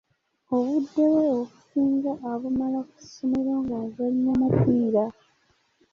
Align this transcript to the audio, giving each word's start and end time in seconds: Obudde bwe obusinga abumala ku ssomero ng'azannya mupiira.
Obudde 0.55 1.03
bwe 1.11 1.25
obusinga 1.37 2.11
abumala 2.31 2.79
ku 2.89 2.97
ssomero 3.05 3.53
ng'azannya 3.63 4.31
mupiira. 4.39 5.05